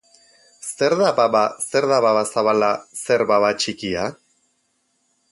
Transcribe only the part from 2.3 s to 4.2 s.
zabala, zer baba txikia?